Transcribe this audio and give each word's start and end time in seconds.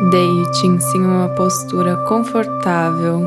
Deite-se 0.00 0.96
em 0.96 1.00
uma 1.00 1.28
postura 1.30 1.96
confortável, 2.06 3.20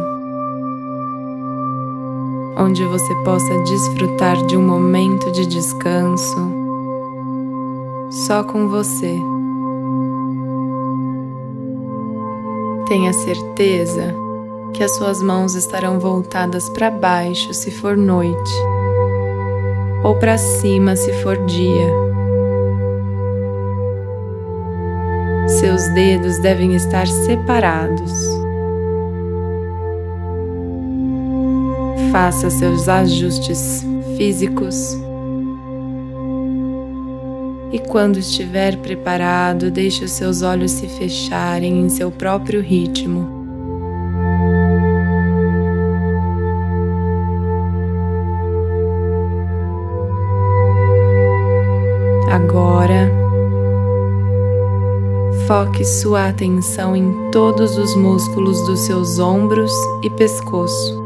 onde 2.58 2.86
você 2.86 3.14
possa 3.26 3.58
desfrutar 3.64 4.38
de 4.46 4.56
um 4.56 4.62
momento 4.62 5.30
de 5.34 5.46
descanso 5.48 6.38
só 8.10 8.42
com 8.42 8.70
você. 8.70 9.20
Tenha 12.88 13.12
certeza 13.12 14.16
que 14.74 14.82
as 14.82 14.96
suas 14.96 15.22
mãos 15.22 15.56
estarão 15.56 16.00
voltadas 16.00 16.70
para 16.70 16.90
baixo 16.90 17.54
se 17.54 17.70
for 17.70 17.98
noite, 17.98 18.54
ou 20.06 20.16
para 20.16 20.38
cima 20.38 20.96
se 20.96 21.12
for 21.22 21.36
dia. 21.46 22.11
Seus 25.62 25.88
dedos 25.90 26.40
devem 26.40 26.74
estar 26.74 27.06
separados. 27.06 28.12
Faça 32.12 32.50
seus 32.50 32.90
ajustes 32.90 33.86
físicos. 34.18 34.98
E 37.72 37.78
quando 37.78 38.18
estiver 38.18 38.76
preparado, 38.78 39.70
deixe 39.70 40.04
os 40.04 40.10
seus 40.14 40.42
olhos 40.42 40.72
se 40.72 40.88
fecharem 40.88 41.80
em 41.82 41.90
seu 41.90 42.10
próprio 42.10 42.60
ritmo. 42.60 43.30
Agora, 52.32 53.21
Foque 55.52 55.84
sua 55.84 56.30
atenção 56.30 56.96
em 56.96 57.30
todos 57.30 57.78
os 57.78 57.94
músculos 57.94 58.66
dos 58.66 58.80
seus 58.80 59.20
ombros 59.20 59.70
e 60.02 60.10
pescoço. 60.10 61.04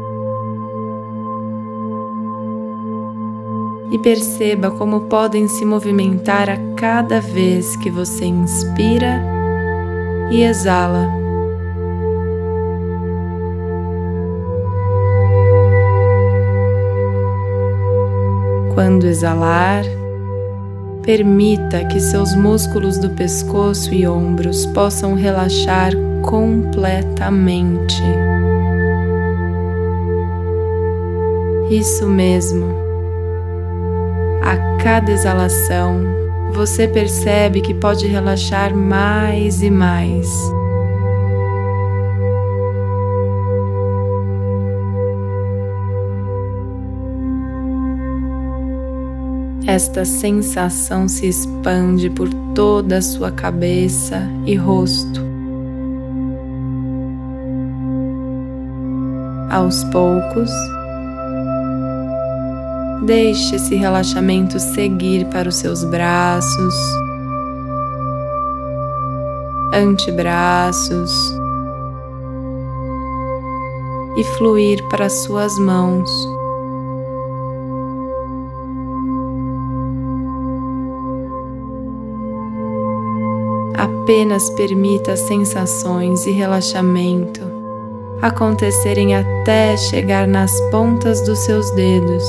E 3.90 3.98
perceba 3.98 4.70
como 4.70 5.00
podem 5.08 5.48
se 5.48 5.64
movimentar 5.64 6.48
a 6.48 6.56
cada 6.76 7.20
vez 7.20 7.74
que 7.78 7.90
você 7.90 8.26
inspira 8.26 9.20
e 10.30 10.44
exala. 10.44 11.08
Quando 18.74 19.08
exalar, 19.08 19.95
Permita 21.06 21.84
que 21.84 22.00
seus 22.00 22.34
músculos 22.34 22.98
do 22.98 23.08
pescoço 23.10 23.94
e 23.94 24.08
ombros 24.08 24.66
possam 24.66 25.14
relaxar 25.14 25.92
completamente. 26.22 28.02
Isso 31.70 32.08
mesmo. 32.08 32.66
A 34.42 34.82
cada 34.82 35.12
exalação, 35.12 36.00
você 36.52 36.88
percebe 36.88 37.60
que 37.60 37.72
pode 37.72 38.08
relaxar 38.08 38.74
mais 38.74 39.62
e 39.62 39.70
mais. 39.70 40.28
Esta 49.66 50.04
sensação 50.04 51.08
se 51.08 51.26
expande 51.26 52.08
por 52.08 52.32
toda 52.54 52.98
a 52.98 53.02
sua 53.02 53.32
cabeça 53.32 54.22
e 54.46 54.54
rosto. 54.54 55.20
Aos 59.50 59.82
poucos, 59.84 60.50
deixe 63.06 63.56
esse 63.56 63.74
relaxamento 63.74 64.60
seguir 64.60 65.26
para 65.26 65.48
os 65.48 65.56
seus 65.56 65.82
braços, 65.82 66.74
antebraços 69.74 71.10
e 74.16 74.22
fluir 74.38 74.80
para 74.90 75.10
suas 75.10 75.58
mãos. 75.58 76.35
Apenas 83.76 84.48
permita 84.50 85.16
sensações 85.16 86.26
e 86.26 86.30
relaxamento 86.30 87.56
acontecerem 88.20 89.14
até 89.14 89.76
chegar 89.76 90.26
nas 90.26 90.58
pontas 90.70 91.20
dos 91.22 91.38
seus 91.40 91.70
dedos. 91.72 92.24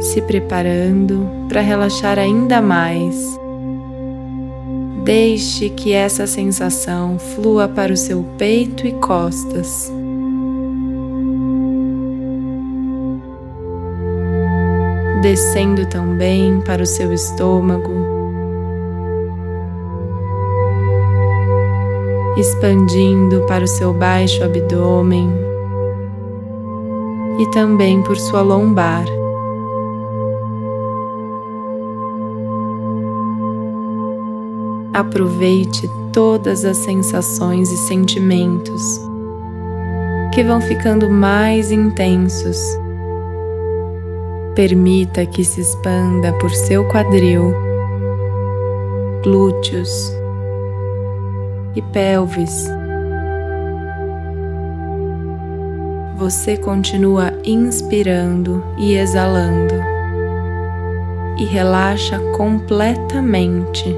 Se 0.00 0.20
preparando 0.20 1.26
para 1.48 1.60
relaxar 1.60 2.18
ainda 2.18 2.60
mais. 2.60 3.40
Deixe 5.04 5.68
que 5.70 5.92
essa 5.92 6.26
sensação 6.26 7.18
flua 7.18 7.66
para 7.66 7.92
o 7.92 7.96
seu 7.96 8.22
peito 8.36 8.86
e 8.86 8.92
costas. 8.92 9.92
Descendo 15.22 15.86
também 15.86 16.60
para 16.60 16.82
o 16.82 16.86
seu 16.86 17.12
estômago, 17.12 17.92
expandindo 22.36 23.46
para 23.46 23.64
o 23.64 23.68
seu 23.68 23.94
baixo 23.94 24.42
abdômen. 24.42 25.30
E 27.38 27.46
também 27.50 28.02
por 28.02 28.16
sua 28.16 28.42
lombar. 28.42 29.04
Aproveite 34.92 35.88
todas 36.12 36.64
as 36.64 36.76
sensações 36.76 37.72
e 37.72 37.76
sentimentos 37.76 39.00
que 40.34 40.44
vão 40.44 40.60
ficando 40.60 41.08
mais 41.08 41.72
intensos 41.72 42.81
Permita 44.54 45.24
que 45.24 45.42
se 45.44 45.62
expanda 45.62 46.30
por 46.34 46.50
seu 46.50 46.86
quadril, 46.88 47.54
glúteos 49.22 50.12
e 51.74 51.80
pelvis. 51.80 52.68
Você 56.18 56.58
continua 56.58 57.32
inspirando 57.42 58.62
e 58.76 58.94
exalando 58.94 59.74
e 61.38 61.44
relaxa 61.46 62.18
completamente. 62.36 63.96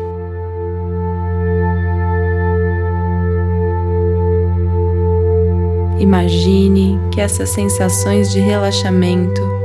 Imagine 5.98 7.00
que 7.10 7.20
essas 7.20 7.50
sensações 7.50 8.30
de 8.30 8.38
relaxamento 8.38 9.63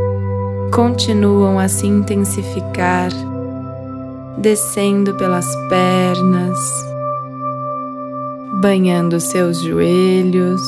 continuam 0.72 1.60
a 1.60 1.68
se 1.68 1.88
intensificar, 1.88 3.10
descendo 4.38 5.16
pelas 5.16 5.48
pernas, 5.68 6.60
banhando 8.62 9.20
seus 9.20 9.62
joelhos, 9.62 10.62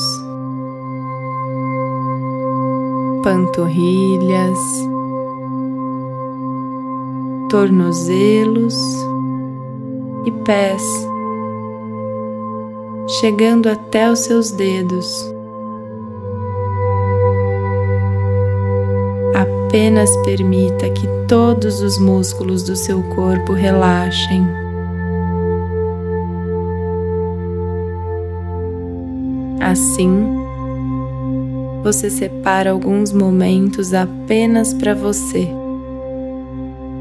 panturrilhas, 3.22 4.58
tornozelos 7.48 8.74
e 10.26 10.30
pés, 10.44 10.82
chegando 13.20 13.68
até 13.68 14.10
os 14.10 14.20
seus 14.20 14.50
dedos. 14.50 15.32
Apenas 19.72 20.14
permita 20.18 20.90
que 20.90 21.08
todos 21.26 21.80
os 21.80 21.96
músculos 21.96 22.62
do 22.62 22.76
seu 22.76 23.02
corpo 23.04 23.54
relaxem. 23.54 24.46
Assim, 29.62 30.26
você 31.82 32.10
separa 32.10 32.70
alguns 32.70 33.14
momentos 33.14 33.94
apenas 33.94 34.74
para 34.74 34.94
você, 34.94 35.48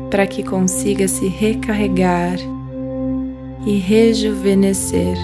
para 0.09 0.25
que 0.25 0.41
consiga 0.41 1.09
se 1.09 1.27
recarregar 1.27 2.37
e 3.65 3.79
rejuvenescer. 3.79 5.17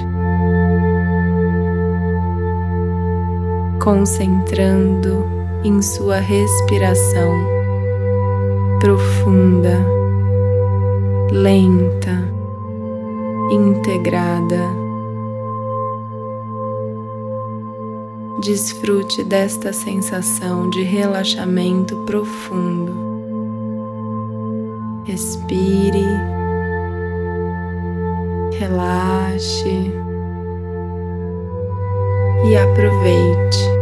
Concentrando 3.81 5.36
em 5.63 5.81
sua 5.81 6.17
respiração. 6.17 7.57
profunda, 8.79 9.75
lenta, 11.31 12.31
integrada. 13.51 14.61
Desfrute 18.41 19.23
desta 19.23 19.73
sensação 19.73 20.69
de 20.69 20.83
relaxamento 20.83 21.97
profundo. 22.05 22.93
Respire, 25.05 26.05
relaxe 28.59 29.91
e 32.45 32.55
aproveite. 32.55 33.76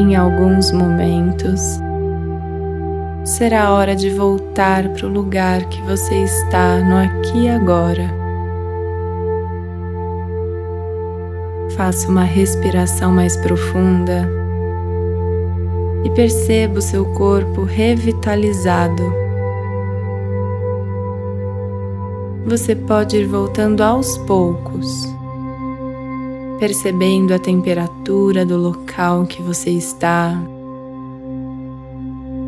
Em 0.00 0.16
alguns 0.16 0.72
momentos, 0.72 1.60
será 3.24 3.70
hora 3.70 3.94
de 3.94 4.08
voltar 4.10 4.88
para 4.88 5.06
o 5.06 5.10
lugar 5.10 5.62
que 5.68 5.80
você 5.82 6.14
está 6.22 6.78
no 6.78 6.96
aqui 6.96 7.44
e 7.44 7.48
agora. 7.48 8.10
Faça 11.76 12.08
uma 12.08 12.24
respiração 12.24 13.12
mais 13.12 13.36
profunda 13.36 14.28
e 16.02 16.10
perceba 16.10 16.78
o 16.78 16.82
seu 16.82 17.04
corpo 17.12 17.64
revitalizado. 17.64 19.12
Você 22.46 22.74
pode 22.74 23.18
ir 23.18 23.26
voltando 23.26 23.82
aos 23.82 24.16
poucos 24.18 25.19
percebendo 26.60 27.32
a 27.32 27.38
temperatura 27.38 28.44
do 28.44 28.58
local 28.58 29.24
que 29.24 29.40
você 29.40 29.70
está, 29.70 30.38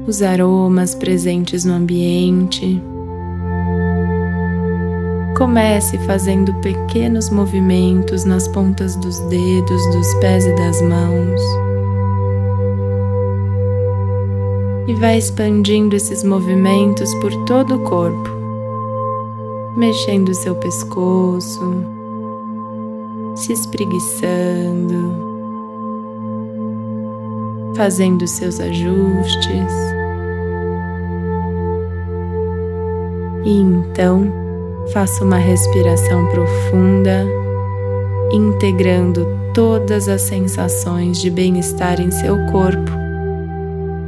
os 0.07 0.21
aromas 0.21 0.95
presentes 0.95 1.65
no 1.65 1.73
ambiente. 1.73 2.81
Comece 5.35 5.97
fazendo 6.01 6.53
pequenos 6.61 7.31
movimentos 7.31 8.27
nas 8.27 8.47
pontas 8.47 8.97
dos 8.97 9.19
dedos, 9.21 9.87
dos 9.95 10.15
pés 10.17 10.45
e 10.45 10.55
das 10.57 10.83
mãos. 10.83 11.41
E 14.87 14.95
vai 14.95 15.17
expandindo 15.17 15.97
esses 15.97 16.23
movimentos 16.23 17.13
por 17.15 17.33
todo 17.47 17.77
o 17.77 17.79
corpo, 17.79 18.31
mexendo 19.75 20.35
seu 20.35 20.55
pescoço, 20.57 21.92
se 23.43 23.53
espreguiçando, 23.53 25.17
fazendo 27.77 28.25
seus 28.25 28.61
ajustes. 28.61 29.73
E 33.45 33.61
então 33.61 34.33
faça 34.93 35.25
uma 35.25 35.39
respiração 35.39 36.25
profunda, 36.29 37.27
integrando 38.31 39.27
todas 39.53 40.09
as 40.09 40.23
sensações 40.23 41.21
de 41.21 41.29
bem-estar 41.29 42.01
em 42.01 42.13
seu 42.13 42.39
corpo, 42.53 42.93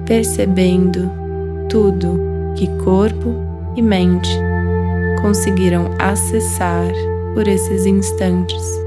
percebendo 0.06 1.10
tudo 1.68 2.20
que 2.54 2.68
corpo 2.84 3.34
e 3.74 3.82
mente 3.82 4.30
conseguiram 5.20 5.90
acessar 5.98 6.92
por 7.34 7.48
esses 7.48 7.84
instantes 7.84 8.83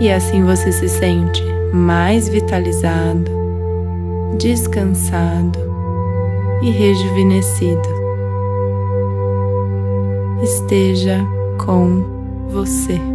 e 0.00 0.10
assim 0.10 0.44
você 0.44 0.72
se 0.72 0.88
sente 0.88 1.42
mais 1.72 2.28
vitalizado, 2.28 3.30
descansado 4.38 5.58
e 6.62 6.70
rejuvenescido. 6.70 8.04
Esteja 10.42 11.20
com 11.64 12.04
você. 12.50 13.13